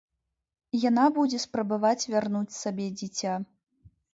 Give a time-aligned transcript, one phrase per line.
[0.89, 3.39] Яна будзе спрабаваць вярнуць сабе дзіця.